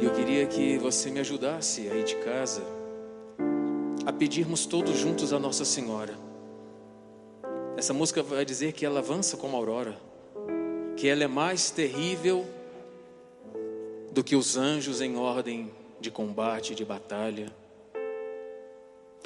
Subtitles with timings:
[0.00, 2.62] E eu queria que você me ajudasse aí de casa
[4.04, 6.14] a pedirmos todos juntos a Nossa Senhora.
[7.76, 9.96] Essa música vai dizer que ela avança como a aurora,
[10.96, 12.44] que ela é mais terrível
[14.12, 17.46] do que os anjos em ordem de combate, de batalha.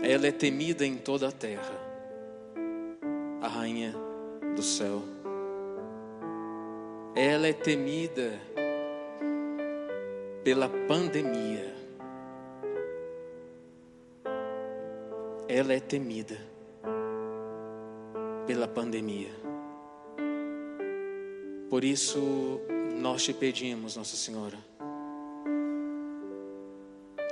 [0.03, 1.75] Ela é temida em toda a terra,
[3.43, 3.95] a rainha
[4.55, 5.03] do céu.
[7.15, 8.41] Ela é temida
[10.43, 11.75] pela pandemia.
[15.49, 16.39] Ela é temida
[18.47, 19.31] pela pandemia.
[21.69, 22.61] Por isso,
[22.97, 24.57] nós te pedimos, Nossa Senhora,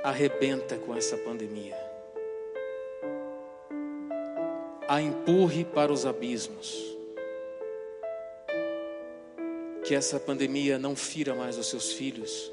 [0.03, 1.75] arrebenta com essa pandemia.
[4.87, 6.95] A empurre para os abismos.
[9.83, 12.51] Que essa pandemia não fira mais os seus filhos,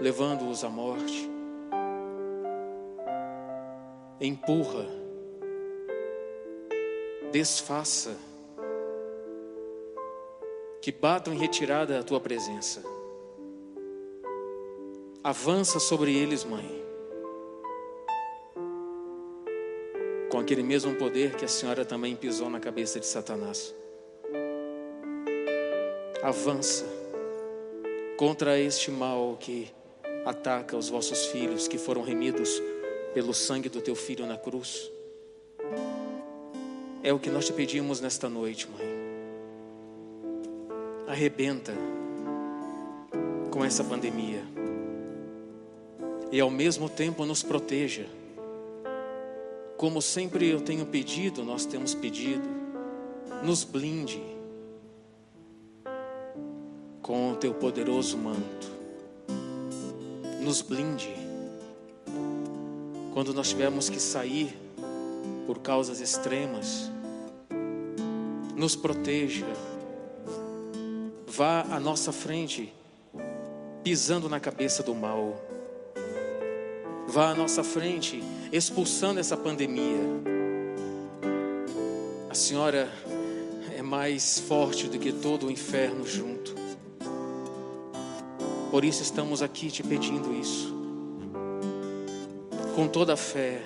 [0.00, 1.28] levando-os à morte.
[4.20, 4.86] Empurra,
[7.30, 8.16] desfaça,
[10.80, 12.82] que batam em retirada a tua presença.
[15.22, 16.80] Avança sobre eles, mãe.
[20.30, 23.74] Com aquele mesmo poder que a senhora também pisou na cabeça de Satanás.
[26.22, 26.86] Avança
[28.16, 29.70] contra este mal que
[30.24, 32.60] ataca os vossos filhos que foram remidos
[33.14, 34.90] pelo sangue do teu filho na cruz.
[37.02, 38.86] É o que nós te pedimos nesta noite, mãe.
[41.06, 41.72] Arrebenta
[43.50, 44.42] com essa pandemia
[46.30, 48.06] e ao mesmo tempo nos proteja.
[49.76, 52.48] Como sempre eu tenho pedido, nós temos pedido,
[53.42, 54.22] nos blinde
[57.00, 58.79] com o teu poderoso manto.
[60.40, 61.14] Nos blinde
[63.12, 64.56] quando nós tivermos que sair
[65.46, 66.90] por causas extremas.
[68.56, 69.46] Nos proteja.
[71.26, 72.72] Vá à nossa frente,
[73.82, 75.50] pisando na cabeça do mal
[77.10, 79.98] vá à nossa frente, expulsando essa pandemia.
[82.28, 82.88] A Senhora
[83.76, 86.59] é mais forte do que todo o inferno junto.
[88.70, 90.72] Por isso estamos aqui te pedindo isso.
[92.76, 93.60] Com toda a fé.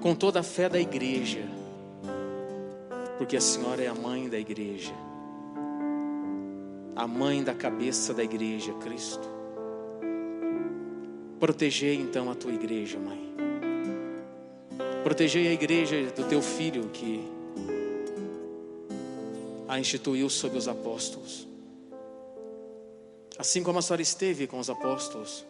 [0.00, 1.48] Com toda a fé da igreja.
[3.16, 4.92] Porque a Senhora é a mãe da igreja.
[6.96, 9.28] A mãe da cabeça da igreja, Cristo.
[11.38, 13.34] Protegei então a tua igreja, mãe.
[15.04, 17.22] Protegei a igreja do teu filho que
[19.68, 21.53] a instituiu sobre os apóstolos.
[23.36, 25.44] Assim como a senhora esteve com os apóstolos,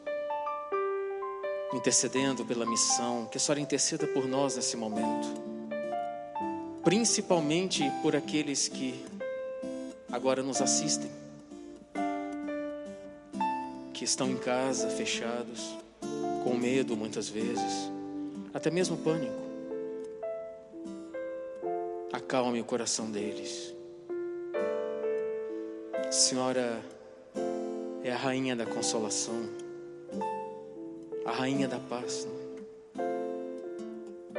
[1.74, 5.28] intercedendo pela missão, que a senhora interceda por nós nesse momento,
[6.82, 9.04] principalmente por aqueles que
[10.10, 11.10] agora nos assistem,
[13.92, 15.76] que estão em casa, fechados,
[16.42, 17.90] com medo muitas vezes,
[18.54, 19.44] até mesmo pânico.
[22.10, 23.74] Acalme o coração deles.
[26.10, 26.93] Senhora
[28.04, 29.48] é a rainha da consolação,
[31.24, 32.28] a rainha da paz.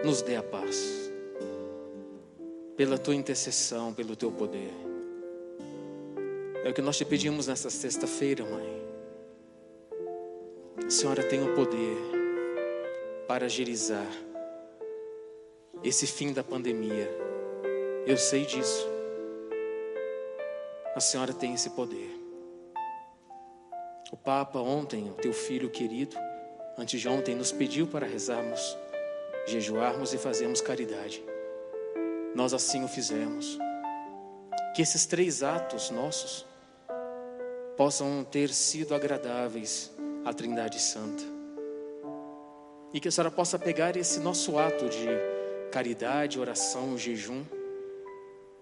[0.04, 1.12] Nos dê a paz,
[2.78, 4.72] pela tua intercessão, pelo teu poder.
[6.64, 8.86] É o que nós te pedimos nesta sexta-feira, mãe.
[10.86, 11.98] A senhora tem o poder
[13.28, 14.08] para agilizar
[15.84, 17.10] esse fim da pandemia.
[18.06, 18.88] Eu sei disso.
[20.96, 22.25] A senhora tem esse poder.
[24.12, 26.16] O Papa, ontem, o teu filho querido,
[26.78, 28.78] antes de ontem, nos pediu para rezarmos,
[29.48, 31.24] jejuarmos e fazermos caridade.
[32.36, 33.58] Nós assim o fizemos.
[34.76, 36.46] Que esses três atos nossos
[37.76, 39.92] possam ter sido agradáveis
[40.24, 41.24] a Trindade Santa.
[42.94, 45.08] E que a senhora possa pegar esse nosso ato de
[45.72, 47.44] caridade, oração, jejum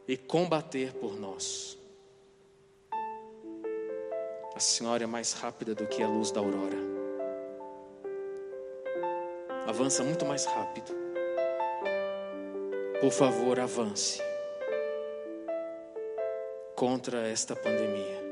[0.08, 1.78] e combater por nós.
[4.64, 6.78] Senhora é mais rápida do que a luz da aurora.
[9.68, 10.96] Avança muito mais rápido.
[13.02, 14.22] Por favor, avance
[16.76, 18.24] contra esta pandemia.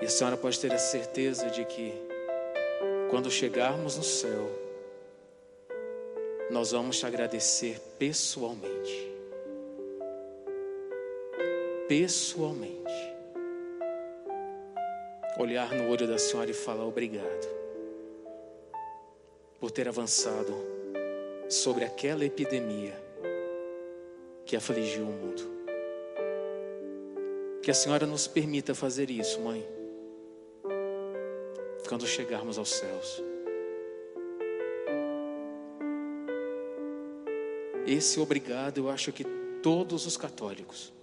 [0.00, 1.92] E a senhora pode ter a certeza de que,
[3.10, 4.48] quando chegarmos no céu,
[6.50, 9.12] nós vamos te agradecer pessoalmente.
[11.88, 13.03] Pessoalmente.
[15.38, 17.48] Olhar no olho da senhora e falar obrigado
[19.58, 20.54] por ter avançado
[21.48, 22.94] sobre aquela epidemia
[24.46, 25.54] que afligiu o mundo.
[27.62, 29.66] Que a senhora nos permita fazer isso, mãe,
[31.88, 33.22] quando chegarmos aos céus.
[37.86, 39.24] Esse obrigado eu acho que
[39.62, 40.93] todos os católicos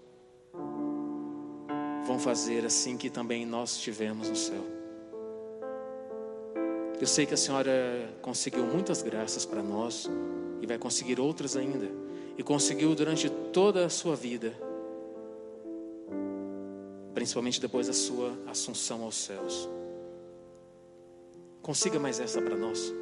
[2.12, 4.62] vão fazer assim que também nós tivemos no céu.
[7.00, 7.72] Eu sei que a senhora
[8.22, 10.10] conseguiu muitas graças para nós
[10.62, 11.90] e vai conseguir outras ainda,
[12.38, 14.54] e conseguiu durante toda a sua vida,
[17.14, 19.70] principalmente depois da sua assunção aos céus.
[21.62, 22.94] Consiga mais essa para nós.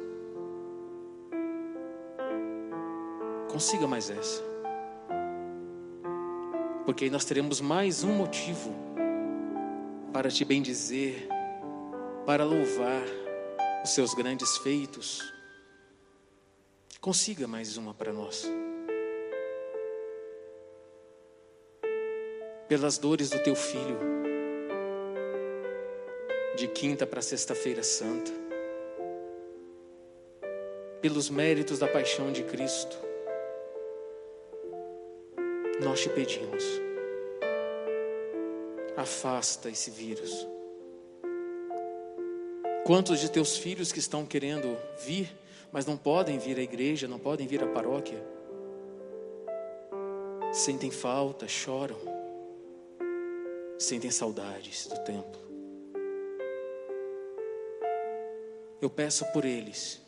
[3.50, 4.40] Consiga mais essa.
[6.86, 8.89] Porque aí nós teremos mais um motivo
[10.12, 11.28] para te bendizer,
[12.26, 13.04] para louvar
[13.84, 15.32] os seus grandes feitos.
[17.00, 18.50] Consiga mais uma para nós.
[22.68, 23.98] Pelas dores do teu filho,
[26.56, 28.30] de quinta para sexta-feira santa,
[31.00, 32.96] pelos méritos da paixão de Cristo,
[35.82, 36.62] nós te pedimos,
[39.00, 40.46] afasta esse vírus.
[42.84, 45.30] Quantos de teus filhos que estão querendo vir,
[45.72, 48.20] mas não podem vir à igreja, não podem vir à paróquia,
[50.52, 51.98] sentem falta, choram,
[53.78, 55.40] sentem saudades do templo.
[58.80, 60.00] Eu peço por eles,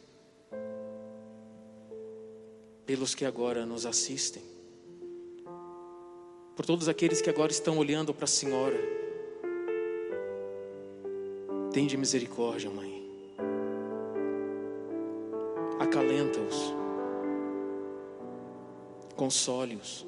[2.86, 4.51] pelos que agora nos assistem,
[6.56, 9.02] por todos aqueles que agora estão olhando para a Senhora
[11.72, 13.02] Tende misericórdia, mãe.
[15.80, 16.74] Acalenta-os.
[19.16, 20.06] Console-os.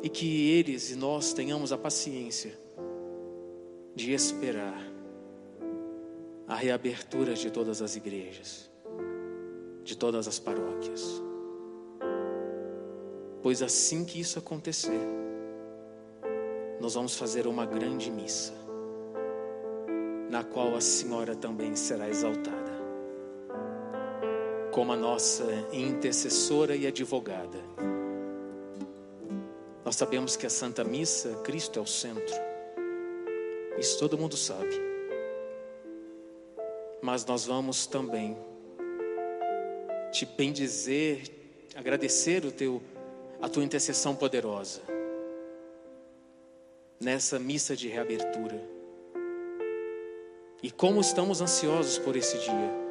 [0.00, 2.56] E que eles e nós tenhamos a paciência
[3.96, 4.80] de esperar
[6.46, 8.70] a reabertura de todas as igrejas,
[9.82, 11.20] de todas as paróquias.
[13.42, 15.00] Pois assim que isso acontecer,
[16.80, 18.52] nós vamos fazer uma grande missa,
[20.30, 22.72] na qual a Senhora também será exaltada,
[24.70, 27.58] como a nossa intercessora e advogada.
[29.84, 32.34] Nós sabemos que a Santa Missa, Cristo é o centro,
[33.76, 34.80] isso todo mundo sabe,
[37.02, 38.36] mas nós vamos também
[40.12, 41.22] te bendizer,
[41.74, 42.80] agradecer o teu,
[43.42, 44.80] a tua intercessão poderosa
[47.00, 48.62] nessa missa de reabertura.
[50.62, 52.82] E como estamos ansiosos por esse dia.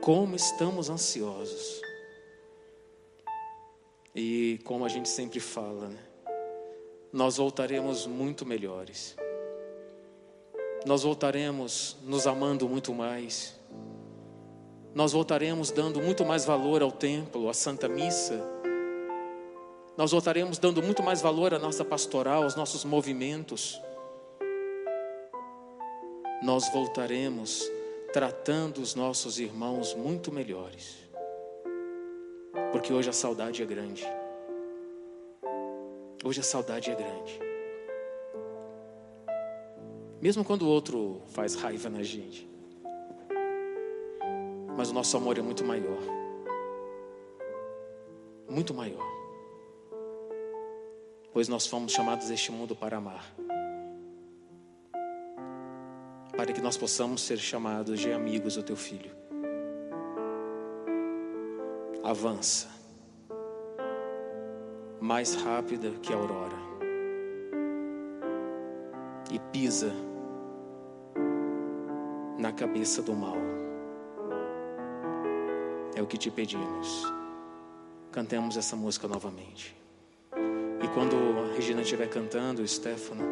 [0.00, 1.82] Como estamos ansiosos.
[4.14, 5.98] E como a gente sempre fala, né?
[7.12, 9.16] nós voltaremos muito melhores.
[10.86, 13.60] Nós voltaremos nos amando muito mais.
[14.94, 18.60] Nós voltaremos dando muito mais valor ao templo, à Santa Missa
[20.00, 23.78] nós voltaremos dando muito mais valor à nossa pastoral, aos nossos movimentos.
[26.42, 27.70] Nós voltaremos
[28.10, 30.96] tratando os nossos irmãos muito melhores.
[32.72, 34.06] Porque hoje a saudade é grande.
[36.24, 37.38] Hoje a saudade é grande.
[40.18, 42.49] Mesmo quando o outro faz raiva na gente.
[44.80, 46.00] Mas o nosso amor é muito maior.
[48.48, 49.20] Muito maior
[51.32, 53.24] pois nós fomos chamados este mundo para amar.
[56.36, 59.10] Para que nós possamos ser chamados de amigos do teu filho.
[62.02, 62.68] Avança,
[65.00, 66.56] mais rápida que a aurora,
[69.30, 69.92] e pisa
[72.38, 73.49] na cabeça do mal.
[76.00, 77.12] É o que te pedimos.
[78.10, 79.76] Cantemos essa música novamente.
[80.82, 83.22] E quando a Regina estiver cantando, o Stefano,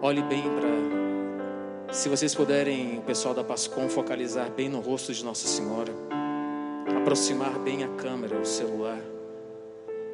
[0.00, 1.92] olhe bem para.
[1.92, 5.92] Se vocês puderem, o pessoal da Pascom, focalizar bem no rosto de Nossa Senhora,
[6.98, 9.02] aproximar bem a câmera, o celular,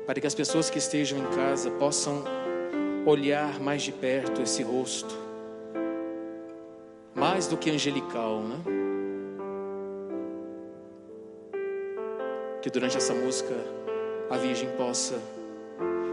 [0.05, 2.25] para que as pessoas que estejam em casa possam
[3.07, 5.17] olhar mais de perto esse rosto,
[7.15, 8.80] mais do que angelical, né?
[12.63, 13.55] Que durante essa música
[14.31, 15.19] a Virgem possa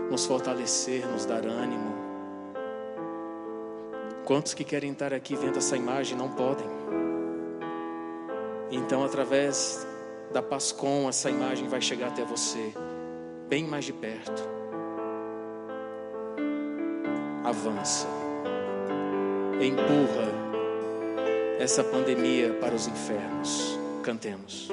[0.09, 1.97] nos fortalecer, nos dar ânimo,
[4.27, 6.67] Quantos que querem estar aqui vendo essa imagem não podem?
[8.69, 9.87] Então, através
[10.33, 12.73] da Pascom, essa imagem vai chegar até você,
[13.47, 14.43] bem mais de perto.
[17.45, 18.05] Avança,
[19.61, 20.27] empurra
[21.57, 23.79] essa pandemia para os infernos.
[24.03, 24.69] Cantemos.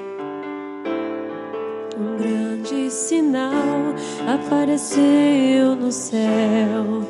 [1.97, 3.95] Um grande sinal
[4.27, 7.07] apareceu no céu.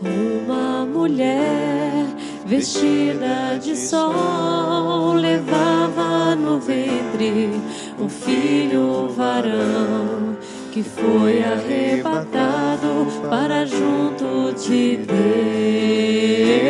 [0.00, 2.06] Uma mulher
[2.46, 7.50] vestida de sol levava no ventre
[8.00, 10.36] um filho varão
[10.72, 14.96] que foi arrebatado para junto de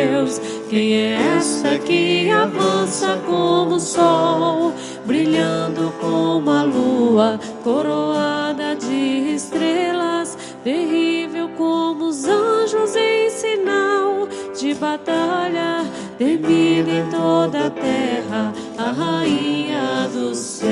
[0.03, 0.41] Deus.
[0.69, 4.73] Quem é essa que avança como o sol,
[5.05, 15.85] brilhando como a lua, coroada de estrelas, terrível como os anjos em sinal de batalha,
[16.17, 20.67] temida em toda a terra, a rainha do céu.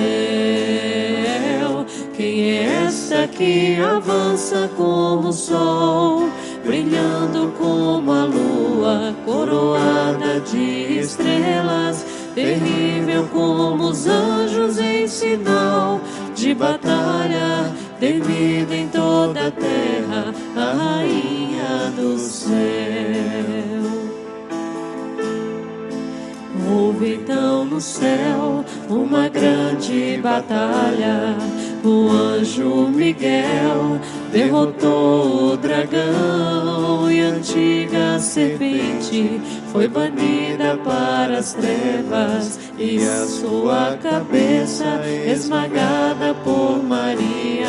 [2.15, 6.29] Quem é essa que avança como o sol?
[6.63, 15.99] brilhando como a lua, coroada de estrelas, terrível como os anjos em sinal
[16.35, 22.51] de batalha, temida em toda a terra, a rainha do céu.
[26.69, 31.35] Houve então no céu uma grande batalha.
[31.83, 33.99] O anjo Miguel
[34.31, 36.90] derrotou o dragão
[37.21, 47.67] antiga serpente foi banida para as trevas e a sua cabeça esmagada por Maria.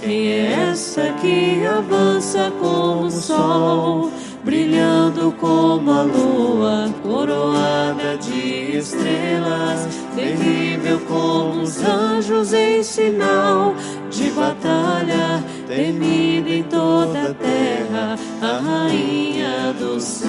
[0.00, 4.12] Quem é essa que avança como o sol?
[4.44, 9.86] brilhando como a lua, coroada de estrelas,
[10.16, 13.74] terrível como os anjos em sinal
[14.10, 20.28] de batalha, temida em toda a terra, a rainha do céu.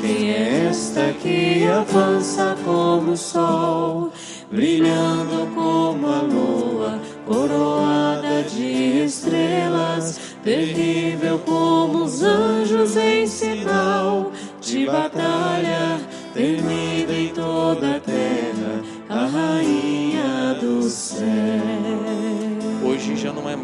[0.00, 4.12] Quem é esta que avança como o sol,
[4.50, 10.32] brilhando como a lua, coroada de estrelas?
[10.42, 16.00] terrível como os anjos em sinal de batalha,
[16.34, 16.91] temida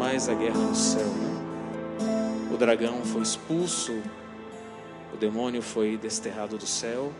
[0.09, 1.05] mais a guerra no céu.
[2.51, 3.93] O dragão foi expulso,
[5.13, 7.13] o demônio foi desterrado do céu.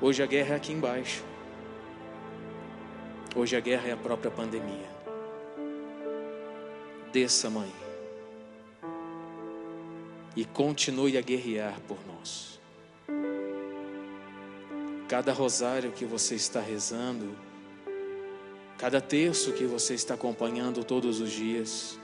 [0.00, 1.22] Hoje a guerra é aqui embaixo.
[3.36, 4.88] Hoje a guerra é a própria pandemia.
[7.12, 7.70] Desça, mãe
[10.34, 12.58] e continue a guerrear por nós.
[15.08, 17.36] Cada rosário que você está rezando,
[18.78, 22.02] cada terço que você está acompanhando todos os dias,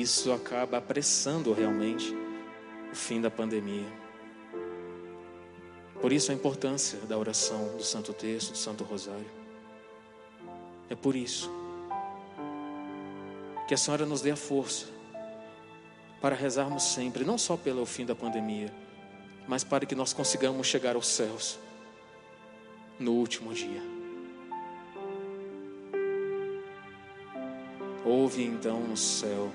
[0.00, 2.14] isso acaba apressando realmente
[2.92, 3.86] o fim da pandemia.
[6.00, 9.30] Por isso a importância da oração do Santo Terço, do Santo Rosário.
[10.90, 11.50] É por isso
[13.66, 14.86] que a Senhora nos dê a força
[16.20, 18.72] para rezarmos sempre, não só pelo fim da pandemia,
[19.48, 21.58] mas para que nós consigamos chegar aos céus
[22.98, 23.82] no último dia.
[28.04, 29.50] Houve então no céu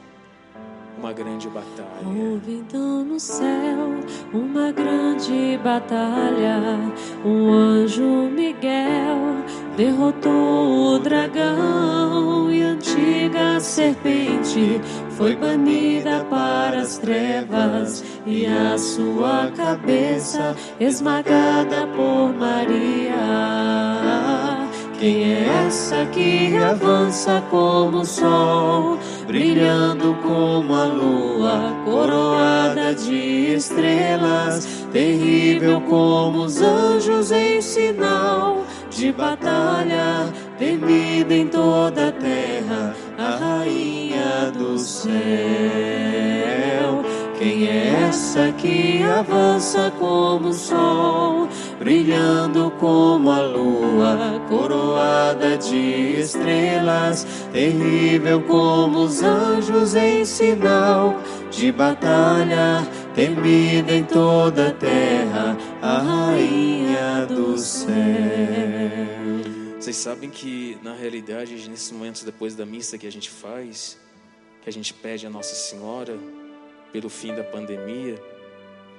[1.01, 2.05] uma grande batalha.
[2.05, 3.89] Houve então no céu
[4.31, 6.79] uma grande batalha.
[7.25, 9.43] O anjo Miguel
[9.75, 14.79] derrotou o dragão e a antiga serpente
[15.17, 23.71] foi banida para as trevas e a sua cabeça esmagada por Maria.
[25.01, 34.85] Quem é essa que avança como o sol, brilhando como a lua, coroada de estrelas,
[34.91, 44.51] terrível como os anjos em sinal de batalha, temida em toda a terra, a rainha
[44.57, 45.11] do céu.
[47.39, 51.47] Quem é essa que avança como o sol?
[51.81, 61.19] Brilhando como a lua, coroada de estrelas, terrível como os anjos em sinal
[61.49, 67.89] de batalha, temida em toda a terra, a rainha do céu.
[69.79, 73.97] Vocês sabem que, na realidade, nesses momentos depois da missa que a gente faz,
[74.61, 76.15] que a gente pede a Nossa Senhora,
[76.93, 78.21] pelo fim da pandemia,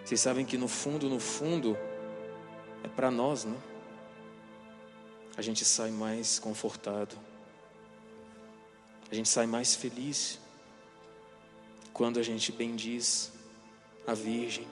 [0.04, 1.78] vocês sabem que no fundo, no fundo,
[2.82, 3.56] é para nós, né?
[5.36, 7.16] A gente sai mais confortado,
[9.10, 10.38] a gente sai mais feliz
[11.92, 13.32] quando a gente bendiz
[14.06, 14.66] a Virgem.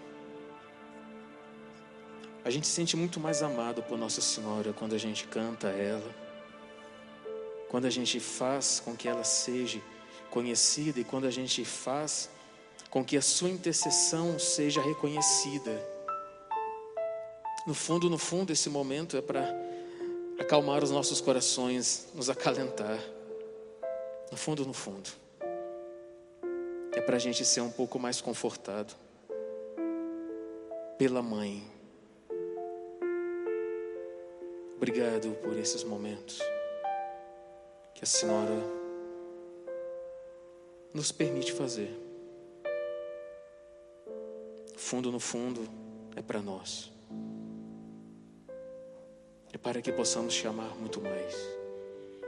[2.45, 6.15] A gente se sente muito mais amado por Nossa Senhora quando a gente canta ela,
[7.69, 9.81] quando a gente faz com que ela seja
[10.31, 12.31] conhecida e quando a gente faz
[12.89, 16.00] com que a sua intercessão seja reconhecida.
[17.71, 19.49] No fundo, no fundo, esse momento é para
[20.41, 22.99] acalmar os nossos corações, nos acalentar.
[24.29, 25.09] No fundo, no fundo,
[26.93, 28.93] é para a gente ser um pouco mais confortado
[30.99, 31.63] pela mãe.
[34.75, 36.41] Obrigado por esses momentos
[37.95, 38.51] que a Senhora
[40.93, 41.97] nos permite fazer
[44.77, 45.69] fundo no fundo,
[46.17, 46.91] é para nós.
[49.63, 51.35] Para que possamos te amar muito mais,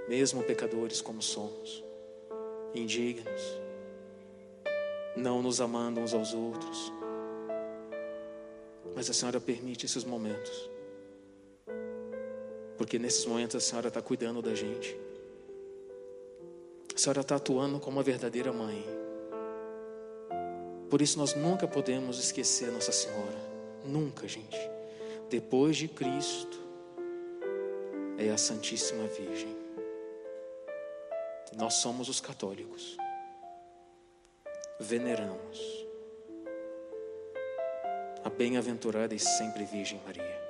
[0.08, 1.82] mesmo pecadores como somos,
[2.74, 3.42] indignos,
[5.16, 6.92] não nos amando uns aos outros.
[8.94, 10.70] Mas a Senhora permite esses momentos,
[12.76, 14.98] porque nesses momentos a Senhora está cuidando da gente,
[16.94, 18.84] a Senhora está atuando como uma verdadeira mãe.
[20.90, 23.50] Por isso nós nunca podemos esquecer Nossa Senhora.
[23.82, 24.58] Nunca, gente.
[25.30, 26.61] Depois de Cristo,
[28.18, 29.56] é a Santíssima Virgem.
[31.56, 32.96] Nós somos os católicos.
[34.80, 35.86] Veneramos
[38.24, 40.40] a bem-aventurada e sempre Virgem Maria.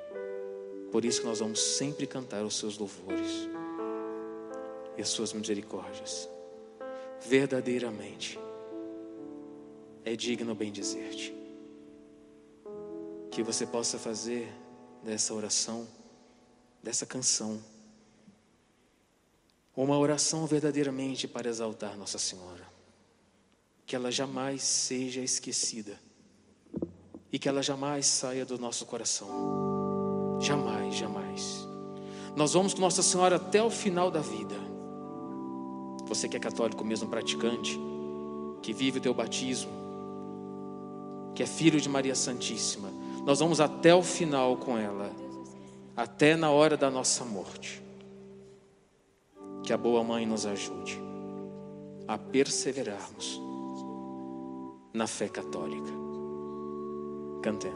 [0.91, 3.49] Por isso que nós vamos sempre cantar os seus louvores
[4.97, 6.29] e as suas misericórdias.
[7.21, 8.39] Verdadeiramente
[10.05, 11.35] é digno bem dizer-te.
[13.31, 14.53] Que você possa fazer
[15.03, 15.87] dessa oração,
[16.83, 17.63] dessa canção,
[19.77, 22.71] uma oração verdadeiramente para exaltar Nossa Senhora.
[23.87, 25.99] Que ela jamais seja esquecida
[27.33, 30.39] e que ela jamais saia do nosso coração.
[30.41, 31.67] Jamais, jamais.
[32.37, 34.55] Nós vamos com Nossa Senhora até o final da vida.
[36.07, 37.79] Você que é católico mesmo praticante,
[38.61, 39.71] que vive o teu batismo,
[41.35, 42.91] que é filho de Maria Santíssima.
[43.25, 45.11] Nós vamos até o final com ela,
[45.97, 47.83] até na hora da nossa morte.
[49.63, 50.99] Que a boa mãe nos ajude
[52.09, 53.41] a perseverarmos
[54.93, 55.93] na fé católica.
[57.43, 57.71] Cantemos.